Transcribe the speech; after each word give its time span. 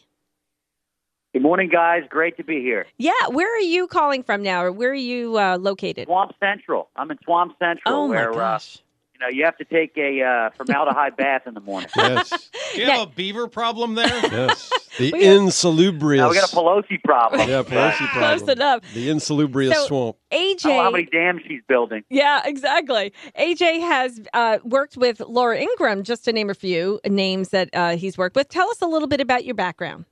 Good 1.34 1.42
morning, 1.42 1.70
guys. 1.70 2.04
Great 2.08 2.38
to 2.38 2.46
be 2.46 2.62
here. 2.62 2.86
Yeah, 2.98 3.12
where 3.30 3.54
are 3.54 3.60
you 3.60 3.88
calling 3.88 4.24
from 4.24 4.42
now, 4.42 4.64
or 4.64 4.72
where 4.72 4.92
are 4.92 4.94
you 4.94 5.38
uh, 5.38 5.58
located? 5.58 6.08
Swamp 6.08 6.32
Central. 6.40 6.90
I'm 6.96 7.12
in 7.12 7.18
Swamp 7.26 7.54
Central, 7.60 7.94
Oh 7.94 8.08
my 8.08 8.14
where 8.14 8.32
uh, 8.32 8.36
gosh! 8.36 8.78
You 9.18 9.20
know 9.26 9.30
you 9.30 9.46
have 9.46 9.56
to 9.60 9.64
take 9.64 9.98
a 9.98 10.22
uh, 10.22 10.50
formaldehyde 10.58 11.16
bath 11.16 11.44
in 11.48 11.54
the 11.54 11.62
morning. 11.62 11.90
Yes, 11.96 12.50
Do 12.74 12.82
you 12.82 12.86
have 12.88 13.08
a 13.08 13.12
beaver 13.12 13.48
problem 13.48 13.96
there? 13.96 14.08
yes. 14.10 14.70
The 14.98 15.12
We 15.14 15.24
have- 15.24 15.38
insalubrious. 15.38 16.20
Now 16.22 16.30
we 16.30 16.36
got 16.36 16.52
a 16.52 16.56
Pelosi 16.56 17.02
problem. 17.02 17.48
yeah, 17.50 17.64
Pelosi 17.64 17.96
problem. 18.12 18.40
Close 18.40 18.50
enough. 18.50 18.82
The 18.94 19.10
insalubrious 19.10 19.74
So- 19.76 19.86
swamp. 19.88 20.18
AJ. 20.32 20.38
I 20.38 20.54
don't 20.70 20.78
know 20.78 20.84
how 20.84 20.92
many 20.92 21.06
dams 21.06 21.42
she's 21.48 21.62
building. 21.66 22.04
Yeah, 22.10 22.42
exactly. 22.44 23.14
AJ 23.40 23.80
has 23.80 24.20
uh, 24.34 24.58
worked 24.66 24.98
with 24.98 25.22
Laura 25.22 25.58
Ingraham, 25.58 26.04
just 26.04 26.26
to 26.26 26.34
name 26.34 26.50
a 26.50 26.54
few 26.54 27.00
names 27.08 27.50
that 27.50 27.70
uh, 27.72 27.96
he's 27.96 28.18
worked 28.18 28.36
with. 28.36 28.50
Tell 28.50 28.70
us 28.70 28.82
a 28.82 28.86
little 28.88 29.08
bit 29.08 29.22
about 29.22 29.46
your 29.46 29.56
background. 29.56 30.04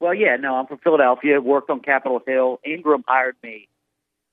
Well, 0.00 0.12
yeah, 0.14 0.36
no, 0.36 0.56
I'm 0.56 0.66
from 0.66 0.78
Philadelphia. 0.78 1.40
Worked 1.40 1.70
on 1.70 1.80
Capitol 1.80 2.20
Hill. 2.26 2.60
Ingraham 2.66 3.04
hired 3.08 3.36
me. 3.42 3.68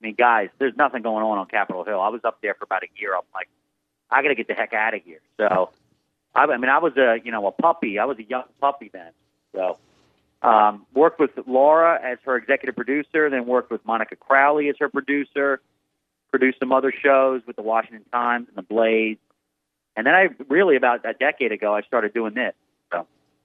I 0.02 0.06
mean, 0.06 0.16
guys, 0.16 0.50
there's 0.60 0.76
nothing 0.78 1.02
going 1.02 1.24
on 1.24 1.38
on 1.38 1.48
Capitol 1.48 1.84
Hill. 1.84 2.00
I 2.00 2.10
was 2.10 2.22
up 2.24 2.40
there 2.42 2.54
for 2.54 2.64
about 2.64 2.84
a 2.84 2.88
year. 3.00 3.16
I'm 3.16 3.22
like, 3.34 3.50
I 4.10 4.22
got 4.22 4.30
to 4.30 4.36
get 4.36 4.48
the 4.48 4.54
heck 4.54 4.74
out 4.74 4.94
of 4.94 5.04
here. 5.04 5.20
So, 5.38 5.70
I, 6.34 6.44
I 6.44 6.58
mean, 6.58 6.70
I 6.70 6.80
was 6.80 6.96
a 6.98 7.18
you 7.24 7.32
know 7.32 7.48
a 7.48 7.52
puppy. 7.52 8.00
I 8.00 8.06
was 8.06 8.18
a 8.18 8.24
young 8.24 8.44
puppy 8.62 8.90
then. 8.94 9.12
So, 9.54 9.78
um, 10.42 10.86
worked 10.94 11.20
with 11.20 11.32
Laura 11.48 12.00
as 12.02 12.18
her 12.24 12.38
executive 12.38 12.76
producer. 12.76 13.30
Then 13.30 13.46
worked 13.46 13.72
with 13.72 13.86
Monica 13.86 14.16
Crowley 14.16 14.70
as 14.70 14.76
her 14.80 14.90
producer. 14.90 15.62
Produced 16.32 16.60
some 16.60 16.72
other 16.72 16.94
shows 16.94 17.42
with 17.48 17.56
the 17.56 17.64
Washington 17.64 18.06
Times 18.12 18.48
and 18.48 18.56
the 18.56 18.62
Blaze. 18.62 19.18
And 19.96 20.06
then 20.06 20.14
I 20.14 20.30
really 20.48 20.76
about 20.76 21.04
a 21.04 21.14
decade 21.14 21.52
ago 21.52 21.76
I 21.76 21.82
started 21.82 22.14
doing 22.14 22.36
this. 22.36 22.54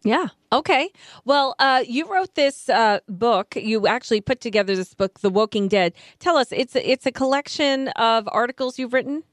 Yeah. 0.05 0.29
Okay. 0.53 0.91
Well, 1.25 1.55
uh, 1.59 1.83
you 1.87 2.07
wrote 2.07 2.35
this 2.35 2.69
uh, 2.69 3.01
book. 3.09 3.57
You 3.57 3.87
actually 3.87 4.21
put 4.21 4.41
together 4.41 4.77
this 4.77 4.95
book, 4.95 5.21
The 5.21 5.31
Woking 5.31 5.67
Dead. 5.67 5.95
Tell 6.19 6.37
us, 6.37 6.53
it's 6.53 6.77
a, 6.77 6.89
it's 6.89 7.07
a 7.07 7.13
collection 7.13 7.89
of 7.89 8.29
articles 8.31 8.79
you've 8.79 8.93
written. 8.93 9.25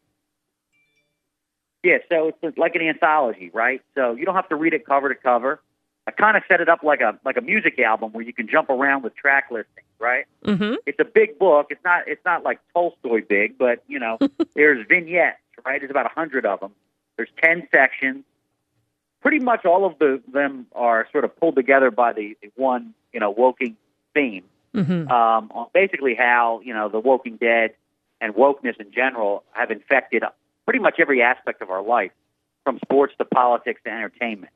Yeah, 1.83 1.97
so 2.09 2.31
it's 2.41 2.57
like 2.57 2.75
an 2.75 2.81
anthology, 2.81 3.49
right? 3.53 3.81
So 3.95 4.13
you 4.13 4.25
don't 4.25 4.35
have 4.35 4.49
to 4.49 4.55
read 4.55 4.73
it 4.73 4.85
cover 4.85 5.09
to 5.09 5.15
cover. 5.15 5.61
I 6.07 6.11
kind 6.11 6.37
of 6.37 6.43
set 6.47 6.61
it 6.61 6.69
up 6.69 6.83
like 6.83 7.01
a 7.01 7.17
like 7.25 7.37
a 7.37 7.41
music 7.41 7.79
album 7.79 8.11
where 8.11 8.23
you 8.23 8.33
can 8.33 8.47
jump 8.47 8.69
around 8.69 9.03
with 9.03 9.15
track 9.15 9.45
listings, 9.51 9.87
right? 9.99 10.25
Mm-hmm. 10.45 10.75
It's 10.85 10.99
a 10.99 11.05
big 11.05 11.37
book. 11.37 11.67
It's 11.69 11.83
not 11.83 12.07
it's 12.07 12.23
not 12.25 12.43
like 12.43 12.59
Tolstoy 12.73 13.21
big, 13.27 13.57
but 13.57 13.83
you 13.87 13.99
know, 13.99 14.17
there's 14.55 14.85
vignettes, 14.87 15.37
right? 15.65 15.79
There's 15.81 15.91
about 15.91 16.05
a 16.05 16.13
hundred 16.13 16.45
of 16.45 16.59
them. 16.59 16.71
There's 17.17 17.29
ten 17.41 17.67
sections. 17.71 18.23
Pretty 19.21 19.39
much 19.39 19.65
all 19.65 19.85
of 19.85 19.99
the 19.99 20.21
them 20.31 20.67
are 20.73 21.07
sort 21.11 21.23
of 21.23 21.39
pulled 21.39 21.55
together 21.55 21.91
by 21.91 22.13
the, 22.13 22.35
the 22.41 22.51
one 22.55 22.93
you 23.13 23.19
know 23.19 23.31
Woking 23.31 23.77
theme 24.13 24.43
Mm-hmm. 24.73 25.11
um, 25.11 25.51
on 25.53 25.67
basically 25.73 26.15
how 26.15 26.61
you 26.63 26.73
know 26.73 26.87
the 26.87 26.99
Woking 26.99 27.35
Dead 27.35 27.71
and 28.21 28.33
wokeness 28.33 28.79
in 28.79 28.91
general 28.93 29.43
have 29.51 29.69
infected 29.69 30.23
pretty 30.63 30.79
much 30.79 30.95
every 30.97 31.21
aspect 31.21 31.61
of 31.61 31.69
our 31.69 31.81
life, 31.83 32.11
from 32.63 32.79
sports 32.85 33.13
to 33.17 33.25
politics 33.25 33.81
to 33.83 33.89
entertainment. 33.91 34.53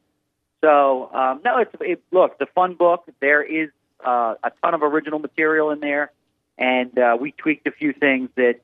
So 0.61 1.09
um, 1.13 1.41
no, 1.43 1.57
it's 1.57 1.75
it, 1.81 2.01
look, 2.11 2.37
a 2.39 2.45
fun 2.45 2.75
book. 2.75 3.03
There 3.19 3.43
is 3.43 3.71
uh, 4.05 4.35
a 4.41 4.51
ton 4.63 4.73
of 4.73 4.83
original 4.83 5.19
material 5.19 5.69
in 5.71 5.81
there, 5.81 6.11
and 6.57 6.97
uh, 6.97 7.17
we 7.19 7.31
tweaked 7.33 7.67
a 7.67 7.71
few 7.71 7.91
things 7.91 8.29
that 8.35 8.61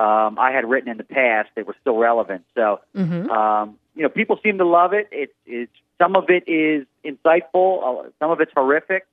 um, 0.00 0.38
I 0.38 0.52
had 0.52 0.68
written 0.68 0.88
in 0.88 0.98
the 0.98 1.04
past 1.04 1.48
that 1.56 1.66
were 1.66 1.76
still 1.80 1.96
relevant. 1.96 2.44
So 2.54 2.80
Mm-hmm. 2.94 3.28
um, 3.28 3.76
you 3.96 4.02
know, 4.02 4.08
people 4.08 4.38
seem 4.42 4.58
to 4.58 4.64
love 4.66 4.92
it. 4.92 5.08
It's 5.10 5.32
it's 5.46 5.72
some 5.98 6.14
of 6.16 6.24
it 6.28 6.44
is 6.48 6.86
insightful, 7.04 8.06
uh, 8.06 8.10
some 8.20 8.30
of 8.30 8.40
it's 8.40 8.52
horrific, 8.54 9.06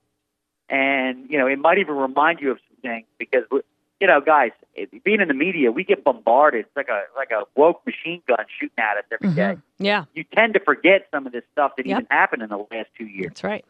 and 0.70 1.30
you 1.30 1.38
know, 1.40 1.48
it 1.48 1.58
might 1.58 1.78
even 1.80 1.96
remind 1.96 2.40
you 2.42 2.52
of 2.52 2.58
some 2.70 2.78
things 2.82 3.06
because 3.18 3.44
you 4.02 4.08
know, 4.08 4.20
guys, 4.20 4.52
it, 4.76 5.04
being 5.06 5.22
in 5.22 5.30
the 5.30 5.34
media, 5.34 5.72
we 5.72 5.86
get 5.86 6.04
bombarded. 6.04 6.66
It's 6.66 6.76
like 6.76 6.90
a 6.90 7.04
like 7.16 7.32
a 7.32 7.44
woke 7.56 7.86
machine 7.86 8.22
gun 8.28 8.46
shooting 8.60 8.78
at 8.78 8.98
us 8.98 9.06
every 9.12 9.34
day. 9.34 9.58
Yeah, 9.80 10.06
You 10.14 10.26
tend 10.36 10.54
to 10.56 10.60
forget 10.60 11.08
some 11.12 11.26
of 11.26 11.32
this 11.32 11.44
stuff 11.54 11.78
that 11.78 11.86
Yep. 11.86 11.98
even 11.98 12.08
happened 12.12 12.42
in 12.44 12.50
the 12.50 12.58
last 12.58 12.90
two 12.98 13.06
years. 13.06 13.30
that's 13.30 13.44
right. 13.44 13.66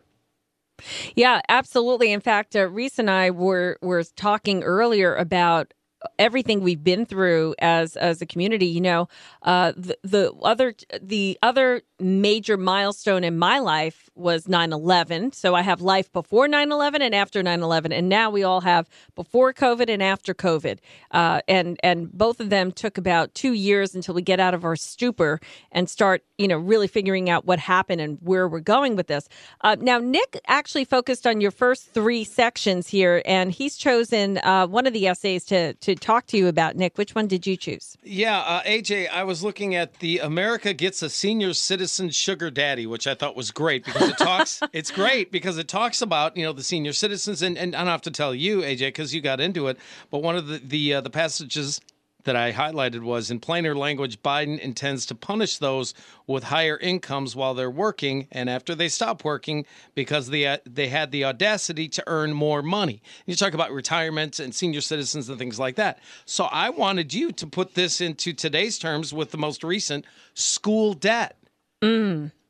Yeah, 1.16 1.42
absolutely. 1.50 2.12
In 2.12 2.20
fact, 2.20 2.56
uh, 2.56 2.68
Reese 2.68 2.98
and 2.98 3.10
I 3.10 3.30
were 3.30 3.78
were 3.82 4.04
talking 4.04 4.64
earlier 4.64 5.16
about 5.16 5.74
everything 6.20 6.62
we've 6.62 6.84
been 6.84 7.06
through 7.06 7.56
as 7.60 7.96
as 7.96 8.22
a 8.22 8.26
community. 8.26 8.68
You 8.68 8.82
know, 8.82 9.08
uh, 9.42 9.74
the, 9.76 9.98
the 10.04 10.34
other 10.42 10.76
the 11.02 11.38
other 11.42 11.82
major 12.00 12.58
milestone 12.58 13.24
in 13.24 13.38
my 13.38 13.60
life 13.60 14.03
was 14.16 14.46
9-11 14.46 15.34
so 15.34 15.56
i 15.56 15.62
have 15.62 15.82
life 15.82 16.12
before 16.12 16.48
9-11 16.48 17.02
and 17.02 17.16
after 17.16 17.42
9-11 17.42 17.92
and 17.92 18.10
now 18.10 18.30
we 18.30 18.44
all 18.44 18.62
have 18.62 18.88
before 19.16 19.54
covid 19.54 19.90
and 19.90 20.04
after 20.04 20.34
covid. 20.34 20.80
Uh, 21.12 21.42
and 21.48 21.80
and 21.84 22.12
both 22.12 22.40
of 22.40 22.50
them 22.50 22.72
took 22.72 22.98
about 22.98 23.34
two 23.34 23.54
years 23.54 23.96
until 23.96 24.14
we 24.14 24.22
get 24.22 24.40
out 24.40 24.54
of 24.54 24.66
our 24.66 24.76
stupor 24.76 25.40
and 25.72 25.90
start 25.90 26.24
you 26.38 26.48
know 26.48 26.58
really 26.58 26.88
figuring 26.88 27.30
out 27.30 27.46
what 27.46 27.60
happened 27.60 28.02
and 28.02 28.18
where 28.22 28.48
we're 28.48 28.60
going 28.60 28.96
with 28.96 29.08
this. 29.08 29.30
Uh, 29.62 29.76
now 29.80 29.98
nick 29.98 30.40
actually 30.48 30.86
focused 30.86 31.26
on 31.26 31.40
your 31.40 31.52
first 31.52 31.94
three 31.94 32.24
sections 32.24 32.88
here 32.88 33.22
and 33.26 33.52
he's 33.52 33.78
chosen 33.78 34.38
uh, 34.40 34.68
one 34.68 34.86
of 34.86 34.94
the 34.94 35.08
essays 35.08 35.46
to 35.46 35.74
to 35.76 35.96
talk 35.96 36.26
to 36.28 36.38
you 36.38 36.48
about 36.48 36.76
nick. 36.76 36.98
Which 36.98 37.16
one 37.16 37.28
did 37.28 37.48
you 37.48 37.56
choose? 37.56 37.98
Yeah, 38.04 38.40
uh, 38.40 38.64
AJ, 38.64 39.10
I 39.10 39.24
was 39.24 39.44
looking 39.44 39.76
at 39.76 40.00
the 40.00 40.20
America 40.20 40.74
Gets 40.74 41.02
a 41.02 41.10
Senior 41.10 41.54
Citizen 41.54 42.10
Sugar 42.10 42.52
Daddy, 42.52 42.86
which 42.86 43.08
I 43.08 43.14
thought 43.14 43.36
was 43.36 43.52
great 43.52 43.86
because 43.86 44.03
it 44.10 44.18
talks, 44.18 44.62
it's 44.74 44.92
great 44.92 45.32
because 45.32 45.58
it 45.58 45.68
talks 45.68 46.02
about, 46.02 46.38
you 46.38 46.44
know, 46.44 46.54
the 46.54 46.64
senior 46.64 46.94
citizens. 46.94 47.42
And, 47.42 47.58
and 47.58 47.76
I 47.76 47.80
don't 47.80 47.88
have 47.88 48.02
to 48.04 48.12
tell 48.12 48.34
you, 48.34 48.62
AJ, 48.62 48.80
because 48.80 49.14
you 49.14 49.22
got 49.22 49.40
into 49.40 49.68
it. 49.68 49.78
But 50.12 50.24
one 50.24 50.36
of 50.36 50.48
the, 50.48 50.58
the, 50.58 50.96
uh, 50.96 51.02
the 51.02 51.10
passages 51.10 51.80
that 52.24 52.36
I 52.36 52.52
highlighted 52.52 53.02
was 53.02 53.30
in 53.30 53.40
plainer 53.40 53.76
language, 53.76 54.22
Biden 54.22 54.60
intends 54.60 55.06
to 55.08 55.16
punish 55.16 55.58
those 55.58 55.94
with 56.28 56.46
higher 56.46 56.78
incomes 56.78 57.36
while 57.36 57.54
they're 57.54 57.70
working 57.70 58.28
and 58.32 58.50
after 58.50 58.76
they 58.76 58.88
stop 58.88 59.24
working 59.24 59.66
because 59.96 60.30
they, 60.30 60.46
uh, 60.46 60.58
they 60.66 60.88
had 60.88 61.12
the 61.12 61.26
audacity 61.26 61.88
to 61.90 62.04
earn 62.08 62.34
more 62.34 62.62
money. 62.62 63.02
You 63.26 63.36
talk 63.36 63.54
about 63.54 63.72
retirement 63.72 64.40
and 64.40 64.54
senior 64.56 64.82
citizens 64.82 65.30
and 65.30 65.38
things 65.38 65.60
like 65.60 65.76
that. 65.76 66.00
So 66.26 66.46
I 66.46 66.70
wanted 66.70 67.14
you 67.14 67.32
to 67.34 67.48
put 67.48 67.74
this 67.76 68.02
into 68.02 68.34
today's 68.34 68.78
terms 68.80 69.14
with 69.14 69.32
the 69.32 69.38
most 69.38 69.64
recent 69.64 70.06
school 70.34 70.94
debt. 70.94 71.38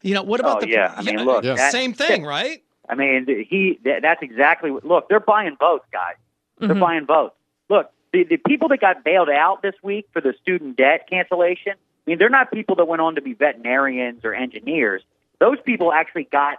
You 0.04 0.14
know, 0.14 0.24
what 0.24 0.40
about 0.40 0.58
Oh, 0.58 0.60
the 0.62 0.70
yeah. 0.70 0.94
I 0.96 1.02
mean, 1.02 1.24
look, 1.24 1.44
Yeah. 1.44 1.56
that- 1.56 1.72
same 1.72 1.94
thing, 1.94 2.24
right? 2.26 2.62
I 2.90 2.96
mean, 2.96 3.26
he 3.50 3.80
that, 3.86 4.02
that's 4.02 4.22
exactly 4.22 4.70
what. 4.70 4.84
Look, 4.86 5.10
they're 5.10 5.20
buying 5.22 5.56
votes, 5.58 5.86
guys. 5.92 6.16
They're 6.60 6.70
Mhm. 6.76 6.80
buying 6.80 7.06
votes. 7.06 7.36
Look, 7.70 7.90
the, 8.12 8.24
the 8.26 8.38
people 8.38 8.68
that 8.70 8.80
got 8.82 9.04
bailed 9.04 9.30
out 9.30 9.62
this 9.62 9.74
week 9.82 10.08
for 10.14 10.22
the 10.22 10.34
student 10.42 10.76
debt 10.78 11.08
cancellation. 11.10 11.74
I 11.74 12.10
mean, 12.12 12.20
they're 12.20 12.30
not 12.30 12.52
people 12.52 12.76
that 12.76 12.86
went 12.86 13.02
on 13.02 13.16
to 13.16 13.22
be 13.22 13.34
veterinarians 13.34 14.26
or 14.26 14.34
engineers. 14.34 15.02
Those 15.40 15.58
people 15.62 15.94
actually 15.94 16.26
got 16.26 16.58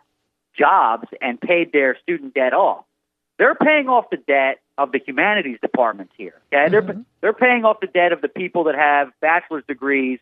jobs 0.57 1.07
and 1.21 1.39
paid 1.41 1.73
their 1.73 1.99
student 2.03 2.33
debt 2.35 2.55
off. 2.55 2.85
They're 3.39 3.55
paying 3.55 3.89
off 3.89 4.09
the 4.11 4.17
debt 4.17 4.61
of 4.79 4.93
the 4.93 5.01
humanities 5.05 5.59
departments 5.61 6.15
here. 6.17 6.41
Okay, 6.53 6.71
they're 6.71 6.97
they're 7.21 7.33
paying 7.35 7.65
off 7.67 7.81
the 7.81 7.87
debt 7.89 8.13
of 8.13 8.23
the 8.23 8.29
people 8.29 8.65
that 8.65 8.75
have 8.75 9.11
bachelor's 9.21 9.65
degrees 9.67 10.19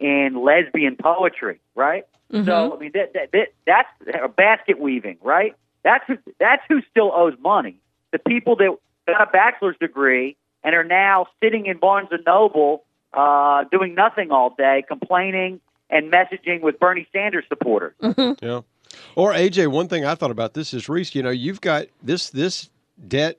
in 0.00 0.42
lesbian 0.42 0.96
poetry, 0.96 1.60
right? 1.74 2.06
So 2.44 2.76
I 2.76 2.78
mean, 2.78 2.92
that, 2.94 3.12
that, 3.14 3.32
that, 3.32 3.48
that's 3.66 4.34
basket 4.36 4.80
weaving, 4.80 5.18
right? 5.20 5.54
That's 5.82 6.04
who, 6.06 6.16
that's 6.38 6.62
who 6.68 6.80
still 6.90 7.12
owes 7.14 7.34
money. 7.40 7.80
The 8.12 8.18
people 8.18 8.56
that 8.56 8.76
got 9.06 9.28
a 9.28 9.30
bachelor's 9.30 9.76
degree 9.80 10.36
and 10.62 10.74
are 10.74 10.84
now 10.84 11.26
sitting 11.42 11.66
in 11.66 11.78
Barnes 11.78 12.08
and 12.10 12.24
Noble 12.24 12.84
uh, 13.12 13.64
doing 13.72 13.94
nothing 13.94 14.30
all 14.30 14.54
day, 14.56 14.84
complaining 14.86 15.60
and 15.88 16.12
messaging 16.12 16.60
with 16.60 16.78
Bernie 16.78 17.08
Sanders 17.12 17.44
supporters. 17.48 17.94
Yeah. 18.40 18.60
Or 19.16 19.32
AJ, 19.32 19.68
one 19.68 19.88
thing 19.88 20.04
I 20.04 20.14
thought 20.14 20.30
about 20.30 20.54
this 20.54 20.74
is 20.74 20.88
Reese. 20.88 21.14
You 21.14 21.22
know, 21.22 21.30
you've 21.30 21.60
got 21.60 21.86
this 22.02 22.30
this 22.30 22.70
debt 23.06 23.38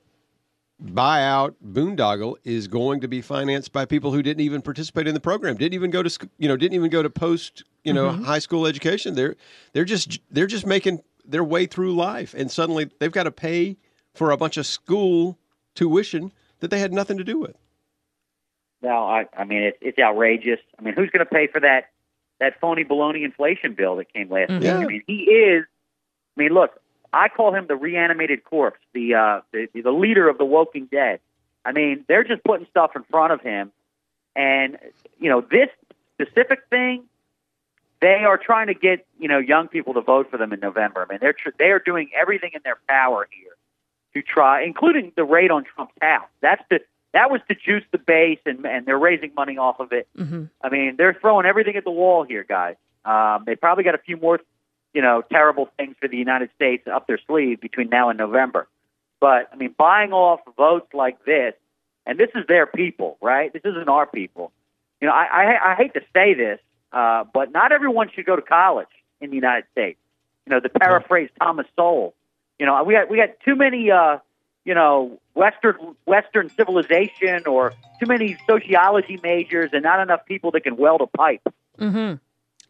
buyout 0.83 1.55
boondoggle 1.65 2.35
is 2.43 2.67
going 2.67 3.01
to 3.01 3.07
be 3.07 3.21
financed 3.21 3.71
by 3.71 3.85
people 3.85 4.11
who 4.11 4.23
didn't 4.23 4.41
even 4.41 4.61
participate 4.61 5.07
in 5.07 5.13
the 5.13 5.19
program, 5.19 5.55
didn't 5.55 5.75
even 5.75 5.91
go 5.91 6.01
to 6.01 6.09
sc- 6.09 6.27
you 6.37 6.47
know, 6.47 6.57
didn't 6.57 6.73
even 6.73 6.89
go 6.89 7.03
to 7.03 7.09
post 7.09 7.63
you 7.83 7.93
know 7.93 8.09
mm-hmm. 8.09 8.23
high 8.23 8.39
school 8.39 8.65
education. 8.65 9.15
They're 9.15 9.35
they're 9.73 9.85
just 9.85 10.19
they're 10.31 10.47
just 10.47 10.65
making 10.65 11.01
their 11.25 11.43
way 11.43 11.65
through 11.65 11.95
life, 11.95 12.33
and 12.35 12.51
suddenly 12.51 12.89
they've 12.99 13.11
got 13.11 13.23
to 13.23 13.31
pay 13.31 13.77
for 14.13 14.31
a 14.31 14.37
bunch 14.37 14.57
of 14.57 14.65
school 14.65 15.37
tuition 15.75 16.31
that 16.59 16.69
they 16.69 16.79
had 16.79 16.93
nothing 16.93 17.17
to 17.17 17.23
do 17.23 17.39
with. 17.39 17.55
No, 18.81 19.05
I, 19.05 19.27
I 19.37 19.43
mean 19.43 19.63
it's 19.63 19.77
it's 19.81 19.99
outrageous. 19.99 20.59
I 20.79 20.81
mean, 20.81 20.93
who's 20.95 21.09
going 21.09 21.25
to 21.25 21.31
pay 21.31 21.47
for 21.47 21.59
that 21.59 21.91
that 22.39 22.59
phony 22.59 22.83
baloney 22.83 23.23
inflation 23.23 23.75
bill 23.75 23.97
that 23.97 24.11
came 24.11 24.29
last 24.29 24.49
mm-hmm. 24.49 24.59
week? 24.59 24.63
Yeah. 24.63 24.77
I 24.77 24.85
mean, 24.85 25.03
he 25.05 25.23
is. 25.23 25.65
I 26.37 26.41
mean, 26.41 26.53
look, 26.53 26.71
I 27.13 27.29
call 27.29 27.53
him 27.53 27.67
the 27.67 27.75
reanimated 27.75 28.43
corpse, 28.43 28.79
the 28.93 29.15
uh, 29.15 29.41
the 29.51 29.67
the 29.81 29.91
leader 29.91 30.29
of 30.29 30.37
the 30.37 30.45
Woking 30.45 30.87
Dead. 30.91 31.19
I 31.63 31.71
mean, 31.71 32.05
they're 32.07 32.23
just 32.23 32.43
putting 32.43 32.65
stuff 32.67 32.91
in 32.95 33.03
front 33.03 33.33
of 33.33 33.41
him, 33.41 33.71
and 34.35 34.77
you 35.19 35.29
know 35.29 35.41
this 35.41 35.69
specific 36.15 36.59
thing. 36.69 37.03
They 37.99 38.23
are 38.25 38.37
trying 38.37 38.67
to 38.67 38.73
get 38.73 39.05
you 39.19 39.27
know 39.27 39.39
young 39.39 39.67
people 39.67 39.93
to 39.93 40.01
vote 40.01 40.31
for 40.31 40.37
them 40.37 40.53
in 40.53 40.59
November. 40.59 41.05
I 41.07 41.11
mean, 41.11 41.19
they're 41.21 41.33
tr- 41.33 41.49
they 41.59 41.71
are 41.71 41.79
doing 41.79 42.09
everything 42.19 42.51
in 42.53 42.61
their 42.63 42.79
power 42.87 43.27
here 43.29 43.55
to 44.13 44.21
try, 44.21 44.63
including 44.63 45.11
the 45.15 45.23
raid 45.23 45.51
on 45.51 45.63
Trump's 45.63 45.93
house. 46.01 46.27
That's 46.41 46.63
the 46.69 46.79
that 47.13 47.29
was 47.29 47.41
to 47.49 47.55
juice 47.55 47.83
the 47.91 47.97
base, 47.97 48.39
and 48.45 48.65
and 48.65 48.85
they're 48.85 48.97
raising 48.97 49.33
money 49.35 49.57
off 49.57 49.79
of 49.79 49.91
it. 49.91 50.07
Mm-hmm. 50.17 50.45
I 50.61 50.69
mean, 50.69 50.95
they're 50.97 51.13
throwing 51.13 51.45
everything 51.45 51.75
at 51.75 51.83
the 51.83 51.91
wall 51.91 52.23
here, 52.23 52.45
guys. 52.47 52.75
Um, 53.03 53.43
they 53.45 53.55
probably 53.55 53.83
got 53.83 53.95
a 53.95 53.99
few 53.99 54.17
more, 54.17 54.39
you 54.93 55.01
know, 55.01 55.23
terrible 55.31 55.69
things 55.77 55.95
for 55.99 56.07
the 56.07 56.17
United 56.17 56.49
States 56.55 56.87
up 56.87 57.07
their 57.07 57.19
sleeve 57.27 57.61
between 57.61 57.89
now 57.89 58.09
and 58.09 58.17
November. 58.17 58.67
But 59.19 59.49
I 59.53 59.55
mean, 59.55 59.73
buying 59.77 60.11
off 60.11 60.41
votes 60.57 60.93
like 60.93 61.23
this, 61.25 61.53
and 62.05 62.19
this 62.19 62.29
is 62.35 62.45
their 62.47 62.65
people, 62.65 63.17
right? 63.21 63.53
This 63.53 63.61
isn't 63.63 63.87
our 63.87 64.05
people. 64.05 64.51
You 64.99 65.07
know, 65.07 65.13
I 65.13 65.25
I, 65.25 65.71
I 65.71 65.75
hate 65.75 65.93
to 65.93 66.01
say 66.13 66.33
this, 66.33 66.59
uh, 66.91 67.23
but 67.33 67.51
not 67.51 67.71
everyone 67.71 68.09
should 68.13 68.25
go 68.25 68.35
to 68.35 68.41
college 68.41 68.87
in 69.21 69.29
the 69.29 69.35
United 69.35 69.65
States. 69.71 69.99
You 70.45 70.51
know, 70.51 70.59
to 70.59 70.69
paraphrase 70.69 71.29
Thomas 71.39 71.67
Sowell, 71.75 72.15
you 72.59 72.65
know, 72.65 72.83
we 72.83 72.93
got 72.93 73.09
we 73.09 73.17
got 73.17 73.39
too 73.45 73.55
many, 73.55 73.91
uh, 73.91 74.17
you 74.65 74.73
know, 74.73 75.19
Western 75.35 75.95
Western 76.05 76.49
civilization 76.49 77.45
or 77.45 77.73
too 77.99 78.07
many 78.07 78.37
sociology 78.47 79.19
majors, 79.21 79.69
and 79.73 79.83
not 79.83 79.99
enough 79.99 80.25
people 80.25 80.51
that 80.51 80.61
can 80.61 80.77
weld 80.77 81.01
a 81.01 81.07
pipe. 81.07 81.41
Mm-hmm. 81.79 82.15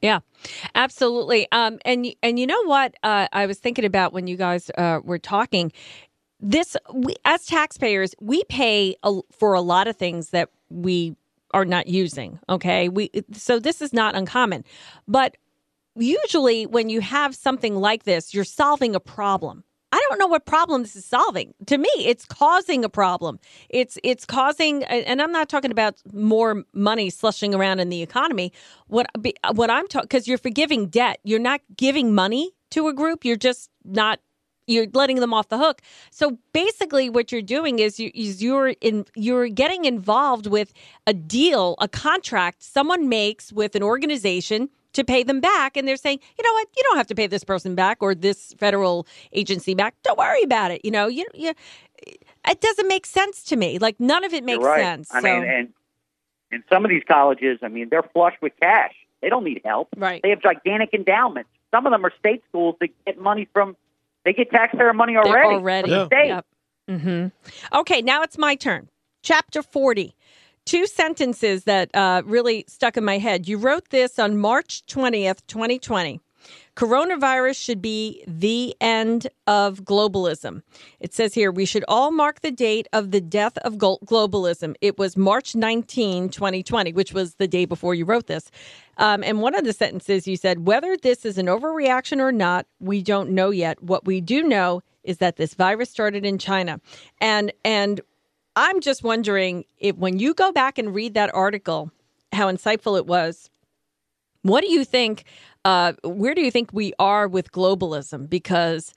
Yeah, 0.01 0.19
absolutely. 0.73 1.47
Um, 1.51 1.77
and 1.85 2.07
and 2.23 2.39
you 2.39 2.47
know 2.47 2.63
what? 2.65 2.95
Uh, 3.03 3.27
I 3.31 3.45
was 3.45 3.59
thinking 3.59 3.85
about 3.85 4.13
when 4.13 4.27
you 4.27 4.35
guys 4.37 4.71
uh, 4.77 4.99
were 5.03 5.19
talking. 5.19 5.71
This, 6.43 6.75
we, 6.91 7.13
as 7.23 7.45
taxpayers, 7.45 8.15
we 8.19 8.43
pay 8.45 8.95
a, 9.03 9.19
for 9.31 9.53
a 9.53 9.61
lot 9.61 9.87
of 9.87 9.95
things 9.95 10.31
that 10.31 10.49
we 10.69 11.15
are 11.53 11.65
not 11.65 11.85
using. 11.85 12.39
Okay, 12.49 12.89
we 12.89 13.11
so 13.33 13.59
this 13.59 13.79
is 13.79 13.93
not 13.93 14.15
uncommon, 14.15 14.65
but 15.07 15.37
usually 15.95 16.65
when 16.65 16.89
you 16.89 17.01
have 17.01 17.35
something 17.35 17.75
like 17.75 18.03
this, 18.03 18.33
you're 18.33 18.43
solving 18.43 18.95
a 18.95 18.99
problem. 18.99 19.63
Don't 20.11 20.19
know 20.19 20.27
what 20.27 20.45
problem 20.45 20.81
this 20.81 20.97
is 20.97 21.05
solving. 21.05 21.53
To 21.67 21.77
me, 21.77 21.89
it's 21.99 22.25
causing 22.25 22.83
a 22.83 22.89
problem. 22.89 23.39
It's 23.69 23.97
it's 24.03 24.25
causing, 24.25 24.83
and 24.83 25.21
I'm 25.21 25.31
not 25.31 25.47
talking 25.47 25.71
about 25.71 26.01
more 26.11 26.65
money 26.73 27.09
slushing 27.09 27.55
around 27.55 27.79
in 27.79 27.87
the 27.87 28.01
economy. 28.01 28.51
What 28.87 29.07
what 29.53 29.69
I'm 29.69 29.87
talking 29.87 30.07
because 30.09 30.27
you're 30.27 30.37
forgiving 30.37 30.87
debt. 30.87 31.21
You're 31.23 31.39
not 31.39 31.61
giving 31.77 32.13
money 32.13 32.51
to 32.71 32.89
a 32.89 32.93
group. 32.93 33.23
You're 33.23 33.37
just 33.37 33.69
not. 33.85 34.19
You're 34.67 34.87
letting 34.93 35.21
them 35.21 35.33
off 35.33 35.47
the 35.47 35.57
hook. 35.57 35.81
So 36.11 36.39
basically, 36.51 37.09
what 37.09 37.31
you're 37.31 37.41
doing 37.41 37.79
is, 37.79 37.97
you, 37.97 38.11
is 38.13 38.43
you're 38.43 38.75
in 38.81 39.05
you're 39.15 39.47
getting 39.47 39.85
involved 39.85 40.45
with 40.45 40.73
a 41.07 41.13
deal, 41.13 41.75
a 41.79 41.87
contract 41.87 42.63
someone 42.63 43.07
makes 43.07 43.53
with 43.53 43.77
an 43.77 43.81
organization 43.81 44.71
to 44.93 45.03
pay 45.03 45.23
them 45.23 45.39
back 45.39 45.77
and 45.77 45.87
they're 45.87 45.95
saying 45.95 46.19
you 46.37 46.43
know 46.43 46.53
what 46.53 46.67
you 46.75 46.83
don't 46.83 46.97
have 46.97 47.07
to 47.07 47.15
pay 47.15 47.27
this 47.27 47.43
person 47.43 47.75
back 47.75 47.97
or 48.01 48.13
this 48.13 48.53
federal 48.57 49.07
agency 49.33 49.73
back 49.73 49.95
don't 50.03 50.17
worry 50.17 50.43
about 50.43 50.71
it 50.71 50.83
you 50.83 50.91
know 50.91 51.07
you, 51.07 51.25
you 51.33 51.53
it 52.47 52.61
doesn't 52.61 52.87
make 52.87 53.05
sense 53.05 53.43
to 53.43 53.55
me 53.55 53.79
like 53.79 53.99
none 53.99 54.23
of 54.23 54.33
it 54.33 54.43
makes 54.43 54.63
right. 54.63 54.81
sense 54.81 55.09
I 55.13 55.21
so 55.21 55.27
mean, 55.27 55.43
and 55.43 55.73
in 56.51 56.63
some 56.69 56.83
of 56.85 56.89
these 56.89 57.03
colleges, 57.07 57.59
I 57.61 57.69
mean, 57.69 57.87
they're 57.89 58.03
flush 58.03 58.35
with 58.41 58.53
cash. 58.61 58.93
They 59.21 59.29
don't 59.29 59.43
need 59.43 59.61
help. 59.63 59.89
Right. 59.95 60.21
They 60.21 60.29
have 60.29 60.41
gigantic 60.41 60.93
endowments. 60.93 61.49
Some 61.71 61.85
of 61.85 61.91
them 61.91 62.05
are 62.05 62.11
state 62.19 62.43
schools 62.49 62.75
that 62.81 62.89
get 63.05 63.19
money 63.19 63.47
from. 63.53 63.77
They 64.25 64.33
get 64.33 64.51
taxpayer 64.51 64.93
money 64.93 65.15
already. 65.15 65.31
They're 65.31 65.45
already 65.45 65.89
the 65.89 66.05
state. 66.05 66.27
Yep. 66.27 66.45
hmm 66.89 67.27
okay 67.73 68.01
now 68.01 68.21
it's 68.21 68.37
my 68.37 68.55
turn 68.55 68.89
chapter 69.21 69.63
40 69.63 70.15
two 70.71 70.87
sentences 70.87 71.65
that 71.65 71.93
uh, 71.93 72.21
really 72.25 72.63
stuck 72.65 72.95
in 72.95 73.03
my 73.03 73.17
head 73.17 73.45
you 73.45 73.57
wrote 73.57 73.89
this 73.89 74.17
on 74.17 74.37
march 74.37 74.83
20th 74.87 75.45
2020 75.47 76.21
Coronavirus 76.75 77.61
should 77.61 77.81
be 77.81 78.23
the 78.25 78.73
end 78.81 79.27
of 79.45 79.81
globalism. 79.81 80.63
It 80.99 81.13
says 81.13 81.33
here 81.33 81.51
we 81.51 81.65
should 81.65 81.85
all 81.87 82.11
mark 82.11 82.41
the 82.41 82.49
date 82.49 82.87
of 82.93 83.11
the 83.11 83.21
death 83.21 83.57
of 83.59 83.75
globalism. 83.75 84.73
It 84.81 84.97
was 84.97 85.15
March 85.15 85.53
19, 85.53 86.29
2020, 86.29 86.93
which 86.93 87.13
was 87.13 87.35
the 87.35 87.47
day 87.47 87.65
before 87.65 87.93
you 87.93 88.05
wrote 88.05 88.25
this. 88.25 88.49
Um, 88.97 89.23
and 89.23 89.41
one 89.41 89.53
of 89.53 89.65
the 89.65 89.73
sentences 89.73 90.27
you 90.27 90.37
said, 90.37 90.65
whether 90.65 90.97
this 90.97 91.25
is 91.25 91.37
an 91.37 91.45
overreaction 91.47 92.19
or 92.19 92.31
not, 92.31 92.65
we 92.79 93.03
don't 93.03 93.31
know 93.31 93.51
yet. 93.51 93.83
What 93.83 94.05
we 94.05 94.21
do 94.21 94.41
know 94.41 94.81
is 95.03 95.17
that 95.17 95.35
this 95.35 95.53
virus 95.53 95.89
started 95.89 96.25
in 96.25 96.37
China. 96.37 96.79
And 97.19 97.51
and 97.65 98.01
I'm 98.55 98.81
just 98.81 99.03
wondering 99.03 99.65
if 99.77 99.95
when 99.95 100.19
you 100.19 100.33
go 100.33 100.51
back 100.51 100.77
and 100.77 100.93
read 100.93 101.13
that 101.13 101.33
article, 101.33 101.91
how 102.31 102.51
insightful 102.51 102.97
it 102.97 103.05
was. 103.07 103.49
What 104.43 104.61
do 104.61 104.71
you 104.71 104.83
think? 104.83 105.23
Uh, 105.63 105.93
where 106.03 106.33
do 106.33 106.41
you 106.41 106.51
think 106.51 106.71
we 106.73 106.93
are 106.99 107.27
with 107.27 107.51
globalism? 107.51 108.29
Because 108.29 108.93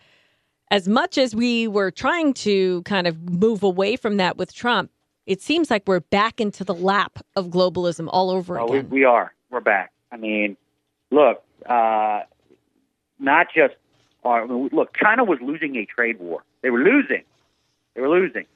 as 0.71 0.89
much 0.89 1.19
as 1.19 1.35
we 1.35 1.69
were 1.69 1.91
trying 1.91 2.33
to 2.35 2.83
kind 2.83 3.07
of 3.07 3.31
move 3.31 3.63
away 3.63 3.97
from 3.97 4.17
that 4.17 4.37
with 4.37 4.55
Trump, 4.55 4.91
it 5.27 5.41
seems 5.41 5.71
like 5.71 5.83
we're 5.87 6.01
back 6.01 6.41
into 6.41 6.65
the 6.65 6.75
lap 6.75 7.19
of 7.37 7.49
globalism 7.49 8.09
all 8.11 8.31
over 8.31 8.59
Oh, 8.59 8.67
we, 8.71 8.79
again. 8.79 8.91
we 8.91 9.05
are. 9.05 9.33
We're 9.51 9.61
back. 9.61 9.93
I 10.11 10.17
mean, 10.17 10.57
look, 11.11 11.43
uh, 11.67 12.21
not 13.19 13.47
just 13.55 13.75
uh, 14.25 14.45
look. 14.45 14.97
China 14.97 15.25
was 15.25 15.39
losing 15.43 15.77
a 15.77 15.85
trade 15.87 16.19
war. 16.19 16.43
They 16.63 16.71
were 16.71 16.81
losing. 16.83 17.23
They 17.95 18.01
were 18.01 18.09
losing. 18.09 18.47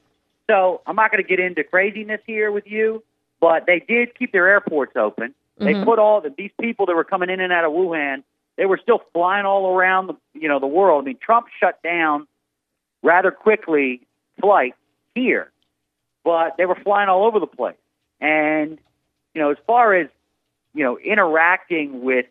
So 0.49 0.81
I'm 0.87 0.95
not 0.95 1.11
going 1.11 1.23
to 1.23 1.29
get 1.29 1.39
into 1.39 1.63
craziness 1.63 2.21
here 2.25 2.51
with 2.51 2.65
you, 2.65 3.03
but 3.39 3.67
they 3.67 3.79
did 3.87 4.17
keep 4.17 4.31
their 4.31 4.47
airports 4.47 4.93
open. 4.95 5.35
They 5.59 5.75
Mhm. 5.75 5.85
put 5.85 5.99
all 5.99 6.21
the, 6.21 6.31
these 6.31 6.51
people 6.59 6.87
that 6.87 6.95
were 6.95 7.03
coming 7.03 7.29
in 7.29 7.39
and 7.39 7.53
out 7.53 7.65
of 7.65 7.71
Wuhan. 7.71 8.23
They 8.55 8.65
were 8.65 8.79
still 8.79 8.99
flying 9.13 9.45
all 9.45 9.75
around 9.75 10.07
the 10.07 10.15
you 10.33 10.47
know 10.47 10.59
the 10.59 10.67
world. 10.67 11.03
I 11.03 11.05
mean, 11.05 11.17
Trump 11.21 11.47
shut 11.59 11.81
down 11.83 12.27
rather 13.03 13.29
quickly 13.29 14.01
flights 14.41 14.77
here, 15.13 15.51
but 16.23 16.57
they 16.57 16.65
were 16.65 16.75
flying 16.75 17.09
all 17.09 17.25
over 17.25 17.39
the 17.39 17.47
place. 17.47 17.77
And 18.19 18.79
you 19.35 19.41
know, 19.41 19.51
as 19.51 19.57
far 19.67 19.93
as 19.93 20.07
you 20.73 20.83
know, 20.83 20.97
interacting 20.97 22.01
with 22.01 22.25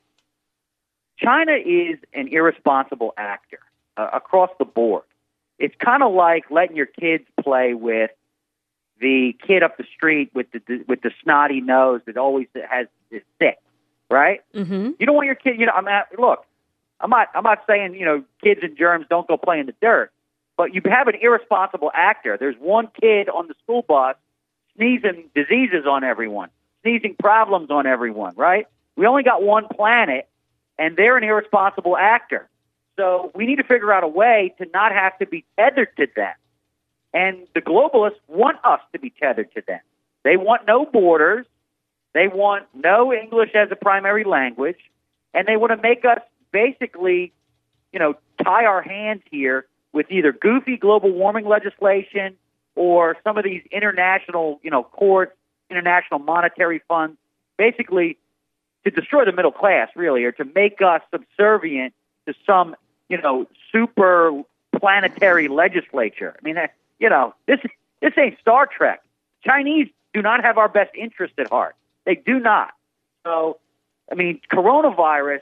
China 1.19 1.53
is 1.53 1.99
an 2.15 2.29
irresponsible 2.29 3.15
actor 3.17 3.61
uh, 3.97 4.11
across 4.13 4.51
the 4.59 4.65
board. 4.65 5.05
It's 5.59 5.75
kind 5.85 6.03
of 6.03 6.13
like 6.13 6.51
letting 6.51 6.77
your 6.77 6.87
kids 6.87 7.25
play 7.43 7.75
with 7.75 8.11
the 9.01 9.37
kid 9.47 9.63
up 9.63 9.77
the 9.77 9.85
street 9.95 10.31
with 10.35 10.47
the 10.53 10.85
with 10.87 11.03
the 11.03 11.11
snotty 11.23 11.61
nose 11.61 12.01
that 12.07 12.17
always 12.17 12.47
has 12.69 12.87
is 13.11 13.23
sick, 13.41 13.59
right? 14.11 14.41
hmm 14.55 14.91
You 14.99 15.07
don't 15.07 15.15
want 15.15 15.27
your 15.27 15.35
kid. 15.35 15.59
You 15.59 15.67
know, 15.67 15.73
I'm 15.75 15.89
at, 15.89 16.09
look. 16.19 16.45
I'm 17.01 17.11
not. 17.11 17.29
I'm 17.35 17.45
not 17.45 17.63
saying 17.69 17.95
you 17.95 18.05
know 18.05 18.25
kids 18.43 18.61
and 18.63 18.77
germs 18.77 19.07
don't 19.09 19.27
go 19.29 19.37
play 19.37 19.61
in 19.61 19.67
the 19.67 19.75
dirt, 19.81 20.11
but 20.57 20.75
you 20.75 20.83
have 20.87 21.07
an 21.07 21.15
irresponsible 21.21 21.93
actor. 21.95 22.37
There's 22.39 22.57
one 22.59 22.89
kid 23.01 23.29
on 23.29 23.47
the 23.47 23.55
school 23.63 23.83
bus 23.83 24.17
sneezing 24.77 25.31
diseases 25.35 25.87
on 25.89 26.03
everyone, 26.03 26.51
sneezing 26.83 27.15
problems 27.19 27.71
on 27.71 27.87
everyone. 27.87 28.35
Right? 28.37 28.67
We 28.97 29.07
only 29.07 29.23
got 29.23 29.43
one 29.43 29.69
planet, 29.69 30.29
and 30.77 30.97
they're 30.97 31.17
an 31.17 31.23
irresponsible 31.23 31.97
actor. 31.97 32.49
So 32.99 33.31
we 33.35 33.47
need 33.47 33.57
to 33.57 33.65
figure 33.65 33.93
out 33.93 34.03
a 34.03 34.09
way 34.09 34.55
to 34.59 34.67
not 34.75 34.93
have 34.93 35.17
to 35.19 35.27
be 35.27 35.45
tethered 35.59 35.97
to 35.97 36.09
them. 36.15 36.35
And 37.15 37.47
the 37.55 37.63
globalists 37.63 38.21
want 38.27 38.59
us 38.65 38.81
to 38.93 38.99
be 38.99 39.11
tethered 39.11 39.55
to 39.55 39.63
them. 39.67 39.81
They 40.25 40.37
want 40.37 40.67
no 40.67 40.85
borders. 40.85 41.47
They 42.13 42.27
want 42.27 42.67
no 42.75 43.13
English 43.13 43.51
as 43.55 43.69
a 43.71 43.77
primary 43.77 44.25
language, 44.25 44.79
and 45.33 45.47
they 45.47 45.57
want 45.57 45.71
to 45.71 45.77
make 45.77 46.05
us 46.05 46.21
basically, 46.51 47.33
you 47.93 47.99
know, 47.99 48.15
tie 48.43 48.65
our 48.65 48.83
hands 48.83 49.23
here 49.31 49.67
with 49.93 50.07
either 50.11 50.33
goofy 50.33 50.77
global 50.77 51.13
warming 51.13 51.47
legislation 51.47 52.37
or 52.75 53.17
some 53.23 53.39
of 53.39 53.45
these 53.45 53.63
international, 53.71 54.59
you 54.63 54.71
know, 54.71 54.83
courts, 54.83 55.37
international 55.71 56.19
monetary 56.19 56.81
funds, 56.89 57.17
basically 57.57 58.17
to 58.85 58.91
destroy 58.91 59.25
the 59.25 59.33
middle 59.33 59.53
class, 59.53 59.89
really, 59.95 60.25
or 60.25 60.33
to 60.33 60.45
make 60.45 60.81
us 60.83 61.03
subservient 61.13 61.93
to 62.27 62.35
some, 62.47 62.75
you 63.09 63.21
know, 63.21 63.47
super 63.73 64.43
planetary 64.79 65.49
legislature. 65.49 66.37
I 66.39 66.45
mean, 66.45 66.57
you 66.99 67.09
know, 67.09 67.35
this 67.47 67.61
this 68.01 68.13
ain't 68.19 68.39
Star 68.41 68.67
Trek. 68.67 69.03
Chinese 69.45 69.89
do 70.15 70.23
not 70.23 70.45
have 70.45 70.59
our 70.59 70.69
best 70.69 70.95
interest 70.95 71.35
at 71.39 71.49
heart. 71.49 71.75
They 72.05 72.15
do 72.15 72.39
not. 72.41 72.71
So, 73.27 73.59
I 74.11 74.15
mean, 74.15 74.41
coronavirus 74.53 75.41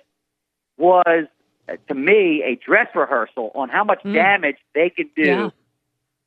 was, 0.79 1.27
uh, 1.69 1.77
to 1.89 1.95
me, 1.95 2.43
a 2.43 2.57
dress 2.57 2.89
rehearsal 2.95 3.53
on 3.55 3.69
how 3.69 3.85
much 3.85 4.03
damage 4.05 4.57
they 4.75 4.91
can 4.91 5.09
do 5.17 5.23
Yeah. 5.23 5.51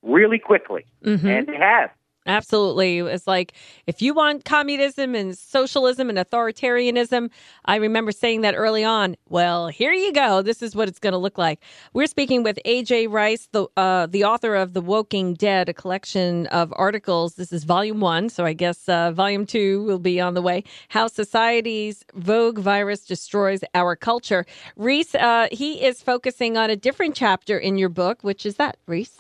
really 0.02 0.40
quickly, 0.40 0.86
Mhm. 1.04 1.26
and 1.26 1.48
they 1.48 1.58
have. 1.58 1.92
Absolutely. 2.30 3.00
It's 3.00 3.26
like 3.26 3.54
if 3.88 4.04
you 4.04 4.14
want 4.14 4.46
communism 4.46 5.16
and 5.16 5.36
socialism 5.36 6.10
and 6.10 6.18
authoritarianism, 6.20 7.32
I 7.66 7.78
remember 7.78 8.12
saying 8.12 8.42
that 8.42 8.54
early 8.56 8.84
on. 8.84 9.16
Well, 9.30 9.70
here 9.70 9.94
you 9.94 10.14
go. 10.14 10.44
This 10.44 10.62
is 10.62 10.76
what 10.76 10.88
it's 10.88 11.00
going 11.00 11.14
to 11.14 11.18
look 11.18 11.40
like. 11.40 11.60
We're 11.94 12.06
speaking 12.06 12.44
with 12.44 12.60
AJ 12.68 13.12
Rice, 13.12 13.50
the 13.52 13.66
uh, 13.76 14.06
the 14.06 14.26
author 14.26 14.54
of 14.54 14.74
The 14.74 14.82
Woking 14.82 15.34
Dead, 15.34 15.70
a 15.70 15.74
collection 15.74 16.46
of 16.48 16.72
articles. 16.76 17.34
This 17.34 17.52
is 17.52 17.64
volume 17.64 18.00
one, 18.00 18.30
so 18.30 18.46
I 18.46 18.54
guess 18.54 18.88
uh, 18.88 19.12
volume 19.12 19.48
two 19.48 19.84
will 19.86 19.98
be 19.98 20.22
on 20.22 20.36
the 20.36 20.44
way. 20.44 20.64
How 20.90 21.08
society's 21.08 22.06
Woke 22.14 22.60
virus 22.60 23.06
destroys 23.06 23.62
our 23.74 23.96
culture. 23.96 24.46
Reese, 24.76 25.16
uh, 25.16 25.48
he 25.52 25.84
is 25.84 26.04
focusing 26.04 26.58
on 26.58 26.70
a 26.70 26.76
different 26.76 27.16
chapter 27.16 27.58
in 27.58 27.80
your 27.80 27.90
book, 27.90 28.24
which 28.24 28.46
is 28.46 28.58
that, 28.58 28.78
Reese? 28.86 29.18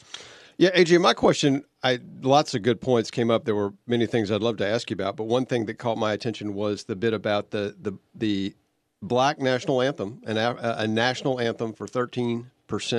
Yeah, 0.60 0.72
AJ, 0.72 1.00
my 1.00 1.14
question, 1.14 1.64
I 1.84 2.00
lots 2.22 2.54
of 2.54 2.64
good 2.64 2.82
points 2.82 3.10
came 3.10 3.32
up. 3.32 3.46
There 3.46 3.56
were 3.56 3.72
many 3.88 4.06
things 4.06 4.30
I'd 4.30 4.42
love 4.42 4.58
to 4.58 4.68
ask 4.68 4.90
you 4.90 4.94
about, 4.94 5.16
but 5.16 5.24
one 5.24 5.46
thing 5.46 5.66
that 5.68 5.76
caught 5.76 5.98
my 5.98 6.12
attention 6.12 6.54
was 6.54 6.84
the 6.84 6.98
bit 6.98 7.14
about 7.14 7.52
the 7.52 7.78
the 7.82 7.94
the 8.14 8.54
black 9.02 9.40
national 9.40 9.82
anthem, 9.82 10.22
and 10.28 10.38
a, 10.38 10.82
a 10.82 10.86
national 10.86 11.40
anthem 11.40 11.72
for 11.72 11.88
13% 11.88 12.44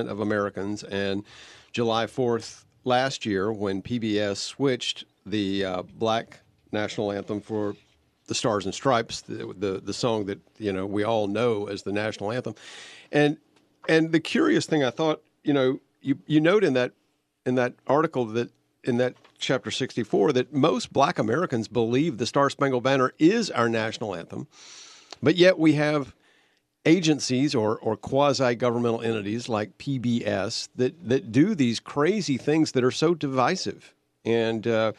of 0.08 0.20
Americans 0.20 0.84
and 0.84 1.22
July 1.70 2.06
4th 2.06 2.64
last 2.84 3.26
year 3.26 3.52
when 3.52 3.82
PBS 3.82 4.38
switched 4.38 5.04
the 5.26 5.62
uh, 5.62 5.82
black 5.82 6.40
national 6.72 7.12
anthem 7.12 7.42
for 7.42 7.76
the 8.26 8.34
Stars 8.34 8.64
and 8.64 8.74
Stripes, 8.74 9.20
the, 9.20 9.54
the 9.58 9.82
the 9.84 9.92
song 9.92 10.24
that 10.24 10.40
you 10.56 10.72
know 10.72 10.86
we 10.86 11.04
all 11.04 11.28
know 11.28 11.66
as 11.66 11.82
the 11.82 11.92
national 11.92 12.32
anthem, 12.32 12.54
and 13.12 13.36
and 13.86 14.12
the 14.12 14.20
curious 14.20 14.64
thing 14.64 14.82
I 14.82 14.88
thought, 14.88 15.22
you 15.44 15.52
know, 15.52 15.78
you 16.00 16.18
you 16.26 16.40
note 16.40 16.64
in 16.64 16.72
that 16.72 16.92
in 17.46 17.54
that 17.56 17.74
article 17.86 18.24
that 18.26 18.50
in 18.84 18.96
that 18.96 19.14
chapter 19.38 19.70
64 19.70 20.32
that 20.32 20.54
most 20.54 20.92
black 20.92 21.18
Americans 21.18 21.68
believe 21.68 22.18
the 22.18 22.26
Star 22.26 22.48
Spangled 22.48 22.82
Banner 22.82 23.12
is 23.18 23.50
our 23.50 23.68
national 23.68 24.14
anthem, 24.14 24.46
but 25.22 25.36
yet 25.36 25.58
we 25.58 25.74
have 25.74 26.14
agencies 26.86 27.54
or, 27.54 27.78
or 27.78 27.96
quasi 27.96 28.54
governmental 28.54 29.02
entities 29.02 29.48
like 29.48 29.76
PBS 29.78 30.68
that, 30.76 31.08
that 31.08 31.30
do 31.30 31.54
these 31.54 31.78
crazy 31.78 32.38
things 32.38 32.72
that 32.72 32.84
are 32.84 32.90
so 32.90 33.14
divisive. 33.14 33.94
And, 34.24 34.66
uh, 34.66 34.92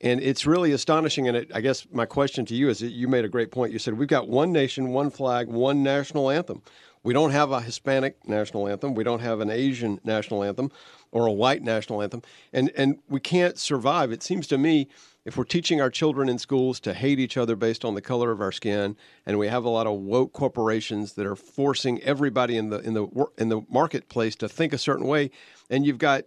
and 0.00 0.20
it's 0.20 0.46
really 0.46 0.72
astonishing. 0.72 1.28
And 1.28 1.36
it, 1.36 1.50
I 1.54 1.60
guess 1.60 1.86
my 1.90 2.06
question 2.06 2.44
to 2.46 2.54
you 2.54 2.68
is 2.68 2.78
that 2.80 2.90
you 2.90 3.08
made 3.08 3.24
a 3.24 3.28
great 3.28 3.50
point. 3.50 3.72
You 3.72 3.78
said 3.78 3.94
we've 3.94 4.08
got 4.08 4.28
one 4.28 4.52
nation, 4.52 4.90
one 4.90 5.10
flag, 5.10 5.48
one 5.48 5.82
national 5.82 6.30
anthem. 6.30 6.62
We 7.02 7.12
don't 7.12 7.32
have 7.32 7.50
a 7.50 7.60
Hispanic 7.60 8.26
national 8.26 8.68
anthem. 8.68 8.94
We 8.94 9.04
don't 9.04 9.20
have 9.20 9.40
an 9.40 9.50
Asian 9.50 10.00
national 10.04 10.42
anthem 10.42 10.70
or 11.14 11.26
a 11.26 11.32
white 11.32 11.62
national 11.62 12.02
anthem. 12.02 12.20
And, 12.52 12.70
and 12.76 12.98
we 13.08 13.20
can't 13.20 13.56
survive. 13.56 14.12
It 14.12 14.22
seems 14.22 14.46
to 14.48 14.58
me 14.58 14.88
if 15.24 15.38
we're 15.38 15.44
teaching 15.44 15.80
our 15.80 15.88
children 15.88 16.28
in 16.28 16.38
schools 16.38 16.80
to 16.80 16.92
hate 16.92 17.18
each 17.18 17.38
other 17.38 17.56
based 17.56 17.84
on 17.84 17.94
the 17.94 18.02
color 18.02 18.30
of 18.30 18.42
our 18.42 18.52
skin, 18.52 18.96
and 19.24 19.38
we 19.38 19.48
have 19.48 19.64
a 19.64 19.70
lot 19.70 19.86
of 19.86 20.00
woke 20.00 20.34
corporations 20.34 21.14
that 21.14 21.24
are 21.24 21.36
forcing 21.36 22.02
everybody 22.02 22.58
in 22.58 22.68
the 22.68 22.80
in 22.80 22.92
the 22.92 23.06
in 23.38 23.48
the 23.48 23.62
marketplace 23.70 24.34
to 24.36 24.48
think 24.48 24.74
a 24.74 24.78
certain 24.78 25.06
way, 25.06 25.30
and 25.70 25.86
you've 25.86 25.96
got 25.96 26.24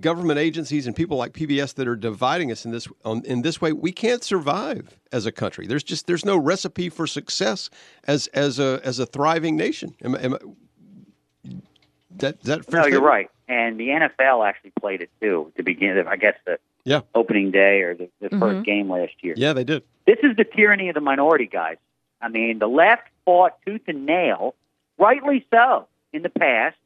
government 0.00 0.38
agencies 0.38 0.86
and 0.86 0.96
people 0.96 1.16
like 1.16 1.32
PBS 1.32 1.74
that 1.74 1.86
are 1.86 1.96
dividing 1.96 2.50
us 2.50 2.64
in 2.64 2.72
this 2.72 2.88
on, 3.04 3.24
in 3.24 3.42
this 3.42 3.60
way, 3.60 3.72
we 3.72 3.92
can't 3.92 4.24
survive 4.24 4.98
as 5.12 5.26
a 5.26 5.32
country. 5.32 5.66
There's 5.68 5.84
just 5.84 6.08
there's 6.08 6.24
no 6.24 6.36
recipe 6.36 6.88
for 6.88 7.06
success 7.06 7.70
as 8.04 8.26
as 8.28 8.58
a 8.58 8.80
as 8.82 8.98
a 8.98 9.06
thriving 9.06 9.54
nation. 9.56 9.94
Am, 10.02 10.16
am, 10.16 10.36
that 12.18 12.36
is 12.40 12.46
that 12.46 12.64
fair 12.66 12.80
No, 12.82 12.86
you're 12.86 13.00
right. 13.00 13.30
And 13.48 13.78
the 13.78 13.88
NFL 13.88 14.46
actually 14.46 14.72
played 14.80 15.02
it 15.02 15.10
too 15.20 15.52
to 15.56 15.62
begin. 15.62 16.06
I 16.06 16.16
guess 16.16 16.36
the 16.46 16.58
Yeah, 16.84 17.00
opening 17.14 17.50
day 17.50 17.82
or 17.82 17.94
the, 17.94 18.08
the 18.20 18.30
Mhm. 18.30 18.38
first 18.40 18.64
game 18.66 18.90
last 18.90 19.12
year. 19.22 19.34
yeah, 19.36 19.52
they 19.52 19.64
did. 19.64 19.82
This 20.06 20.18
is 20.22 20.36
the 20.36 20.44
tyranny 20.44 20.88
of 20.88 20.94
the 20.94 21.00
minority, 21.00 21.46
guys. 21.46 21.76
I 22.20 22.28
mean, 22.28 22.58
the 22.58 22.68
left 22.68 23.02
fought 23.24 23.54
tooth 23.66 23.82
and 23.86 24.06
nail, 24.06 24.54
rightly 24.98 25.46
so, 25.50 25.86
in 26.12 26.22
the 26.22 26.28
past. 26.30 26.76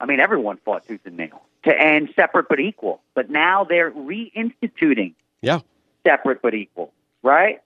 I 0.00 0.06
mean, 0.06 0.20
everyone 0.20 0.56
fought 0.58 0.86
tooth 0.86 1.00
and 1.04 1.16
nail 1.16 1.42
to 1.64 1.78
end 1.78 2.10
separate 2.16 2.46
but 2.48 2.58
equal. 2.60 3.02
But 3.14 3.28
now 3.30 3.64
they're 3.64 3.90
reinstituting 3.90 5.14
Yeah, 5.42 5.60
separate 6.06 6.40
but 6.42 6.54
equal, 6.54 6.92
right? 7.22 7.60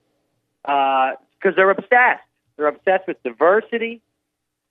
Because 0.63 1.55
they're 1.57 1.71
obsessed. 1.71 2.25
They're 2.57 2.67
obsessed 2.69 3.07
with 3.07 3.23
diversity. 3.23 4.01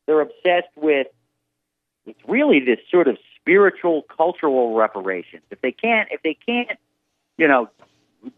They're 0.07 0.21
obsessed 0.21 0.69
with 0.75 1.07
it's 2.05 2.19
really 2.27 2.59
this 2.59 2.79
sort 2.89 3.07
of 3.07 3.17
spiritual, 3.39 4.03
cultural 4.15 4.73
reparations. 4.75 5.43
If 5.51 5.61
they 5.61 5.71
can't, 5.71 6.09
if 6.11 6.21
they 6.21 6.37
can't, 6.45 6.77
you 7.37 7.47
know, 7.47 7.69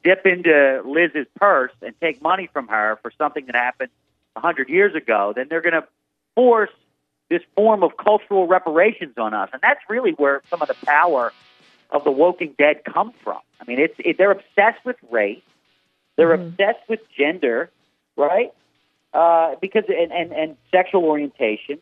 dip 0.03 0.25
into 0.25 0.81
Liz's 0.86 1.27
purse 1.39 1.72
and 1.81 1.93
take 2.01 2.22
money 2.22 2.50
from 2.51 2.67
her 2.67 2.98
for 3.01 3.12
something 3.17 3.45
that 3.48 3.55
happened 3.55 3.89
a 4.36 4.39
hundred 4.39 4.69
years 4.69 4.95
ago, 4.95 5.34
then 5.36 5.48
they're 5.50 5.62
going 5.62 5.74
to 5.74 5.88
force 6.36 6.72
this 7.29 7.41
form 7.55 7.84
of 7.84 7.98
cultural 7.98 8.48
reparations 8.48 9.13
on 9.17 9.34
us, 9.34 9.50
and 9.51 9.62
that's 9.62 9.79
really 9.89 10.12
where 10.12 10.43
some 10.51 10.62
of 10.62 10.67
the 10.67 10.75
power 10.86 11.34
of 11.89 12.03
the 12.03 12.12
Woking 12.12 12.53
Dead 12.57 12.81
come 12.86 13.13
from. 13.24 13.39
I 13.60 13.63
mean, 13.65 13.79
it's 13.79 13.95
it, 14.00 14.17
they're 14.17 14.31
obsessed 14.31 14.84
with 14.86 14.98
race, 15.10 15.41
they're 16.17 16.38
Mhm. 16.38 16.50
obsessed 16.53 16.88
with 16.88 17.00
gender, 17.17 17.72
right? 18.15 18.53
Uh, 19.13 19.55
because 19.62 19.86
and, 19.88 20.12
and 20.12 20.31
and 20.34 20.57
sexual 20.72 21.03
orientation. 21.05 21.79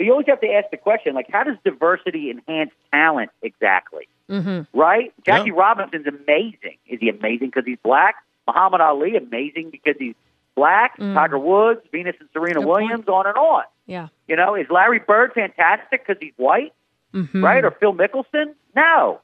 But 0.00 0.06
you 0.06 0.12
always 0.12 0.28
have 0.28 0.40
to 0.40 0.50
ask 0.50 0.70
the 0.70 0.78
question, 0.78 1.14
like, 1.14 1.26
how 1.30 1.44
does 1.44 1.56
diversity 1.62 2.30
enhance 2.30 2.70
talent 2.90 3.30
exactly? 3.42 4.08
Mm-hmm. 4.30 4.62
Right? 4.72 5.12
Jackie 5.26 5.50
Yeah. 5.50 5.56
Robinson's 5.60 6.06
amazing. 6.06 6.78
Is 6.86 7.00
he 7.00 7.10
amazing 7.10 7.48
because 7.48 7.64
he's 7.66 7.76
black? 7.82 8.14
Muhammad 8.48 8.80
Ali 8.80 9.16
amazing 9.16 9.68
because 9.68 9.96
he's 9.98 10.14
black. 10.56 10.96
Mm. 10.96 11.12
Tiger 11.12 11.38
Woods, 11.38 11.82
Venus 11.92 12.16
and 12.18 12.30
Serena 12.32 12.60
Good 12.60 12.66
Williams, 12.66 13.08
on 13.08 13.26
and 13.26 13.36
on. 13.36 13.64
Yeah. 13.84 14.08
You 14.26 14.36
know, 14.36 14.54
is 14.54 14.68
Larry 14.70 15.00
Bird 15.00 15.34
fantastic 15.34 16.06
because 16.06 16.18
he's 16.18 16.32
white? 16.38 16.72
Mm-hmm. 17.12 17.44
right? 17.44 17.62
Or 17.62 17.70
Phil 17.70 17.92
Mickelson? 17.92 18.54
No. 18.74 19.20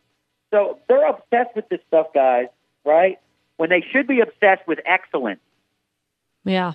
So 0.50 0.78
they're 0.90 1.08
obsessed 1.08 1.56
with 1.56 1.70
this 1.70 1.80
stuff, 1.88 2.08
guys, 2.12 2.48
right? 2.84 3.18
When 3.56 3.70
they 3.70 3.80
should 3.80 4.06
be 4.06 4.20
obsessed 4.20 4.68
with 4.68 4.80
excellence. 4.84 5.40
Yeah. 6.44 6.74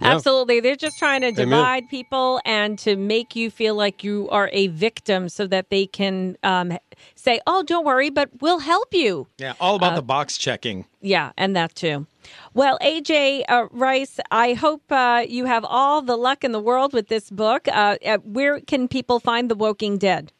Yeah. 0.00 0.14
Absolutely. 0.14 0.60
They're 0.60 0.76
just 0.76 0.98
trying 0.98 1.20
to 1.22 1.28
Amen. 1.28 1.48
divide 1.48 1.88
people 1.88 2.40
and 2.44 2.78
to 2.80 2.96
make 2.96 3.36
you 3.36 3.50
feel 3.50 3.74
like 3.74 4.04
you 4.04 4.28
are 4.30 4.50
a 4.52 4.68
victim 4.68 5.28
so 5.28 5.46
that 5.46 5.70
they 5.70 5.86
can 5.86 6.36
um, 6.42 6.76
say, 7.14 7.40
oh, 7.46 7.62
don't 7.62 7.84
worry, 7.84 8.10
but 8.10 8.30
we'll 8.40 8.58
help 8.60 8.92
you. 8.92 9.26
Yeah, 9.38 9.54
all 9.60 9.76
about 9.76 9.94
the 9.94 10.02
box 10.02 10.38
checking. 10.38 10.86
Yeah, 11.00 11.32
and 11.36 11.54
that 11.56 11.74
too. 11.74 12.06
Well, 12.54 12.78
AJ 12.80 13.44
uh, 13.48 13.66
Rice, 13.70 14.18
I 14.30 14.54
hope 14.54 14.82
uh, 14.90 15.24
you 15.28 15.46
have 15.46 15.64
all 15.64 16.02
the 16.02 16.16
luck 16.16 16.44
in 16.44 16.52
the 16.52 16.60
world 16.60 16.92
with 16.92 17.08
this 17.08 17.30
book. 17.30 17.68
Uh, 17.68 17.96
uh, 18.04 18.18
where 18.18 18.60
can 18.60 18.88
people 18.88 19.20
find 19.20 19.50
The 19.50 19.54
Woking 19.54 19.98
Dead? 19.98 20.32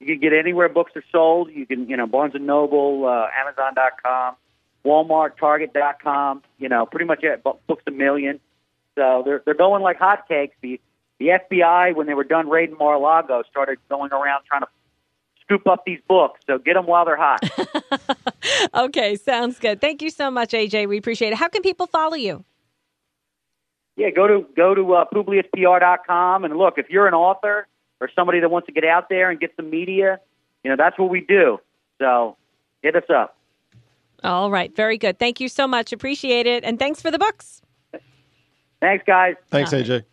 You 0.00 0.14
can 0.14 0.20
get 0.20 0.32
anywhere 0.32 0.68
books 0.68 0.92
are 0.96 1.04
sold. 1.12 1.50
You 1.52 1.64
can, 1.66 1.88
you 1.88 1.96
know, 1.96 2.06
Barnes 2.06 2.34
and 2.34 2.46
Noble, 2.46 3.06
uh, 3.06 3.28
Amazon.com, 3.40 4.34
Walmart, 4.84 5.36
Target.com. 5.38 6.42
You 6.58 6.68
know, 6.68 6.86
pretty 6.86 7.06
much 7.06 7.22
bu- 7.44 7.58
books 7.66 7.82
a 7.86 7.90
million. 7.90 8.40
So 8.94 9.22
they're 9.24 9.42
they're 9.44 9.54
going 9.54 9.82
like 9.82 9.98
hotcakes. 9.98 10.52
The 10.60 10.80
the 11.18 11.28
FBI, 11.28 11.94
when 11.94 12.06
they 12.06 12.14
were 12.14 12.24
done 12.24 12.48
raiding 12.48 12.76
Mar-a-Lago, 12.76 13.42
started 13.48 13.78
going 13.88 14.12
around 14.12 14.42
trying 14.44 14.62
to 14.62 14.68
scoop 15.40 15.66
up 15.68 15.84
these 15.86 16.00
books. 16.08 16.40
So 16.46 16.58
get 16.58 16.74
them 16.74 16.86
while 16.86 17.04
they're 17.04 17.16
hot. 17.16 17.40
Okay, 18.74 19.16
sounds 19.16 19.58
good. 19.58 19.80
Thank 19.80 20.02
you 20.02 20.10
so 20.10 20.30
much, 20.30 20.50
AJ. 20.50 20.88
We 20.88 20.98
appreciate 20.98 21.32
it. 21.32 21.36
How 21.36 21.48
can 21.48 21.62
people 21.62 21.86
follow 21.86 22.14
you? 22.14 22.44
Yeah, 23.96 24.10
go 24.10 24.26
to 24.26 24.46
go 24.56 24.74
to 24.74 24.94
uh, 24.94 25.04
PubliusPR.com 25.12 26.44
and 26.44 26.56
look. 26.56 26.74
If 26.78 26.88
you're 26.90 27.06
an 27.06 27.14
author 27.14 27.66
or 28.00 28.10
somebody 28.16 28.40
that 28.40 28.50
wants 28.50 28.66
to 28.66 28.72
get 28.72 28.84
out 28.84 29.08
there 29.08 29.30
and 29.30 29.38
get 29.38 29.52
some 29.56 29.70
media, 29.70 30.18
you 30.64 30.70
know 30.70 30.76
that's 30.76 30.98
what 30.98 31.10
we 31.10 31.20
do. 31.20 31.58
So 32.00 32.36
hit 32.82 32.96
us 32.96 33.04
up. 33.14 33.36
All 34.24 34.50
right, 34.50 34.74
very 34.74 34.98
good. 34.98 35.18
Thank 35.18 35.40
you 35.40 35.48
so 35.48 35.66
much. 35.66 35.92
Appreciate 35.92 36.46
it. 36.46 36.64
And 36.64 36.78
thanks 36.78 37.02
for 37.02 37.10
the 37.10 37.18
books. 37.18 37.62
Thanks, 38.80 39.04
guys. 39.06 39.34
Thanks, 39.50 39.72
AJ. 39.72 40.04